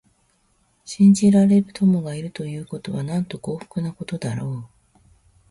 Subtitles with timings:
[0.83, 4.99] 信じられる友がいるということは、なんと幸福なことだろう。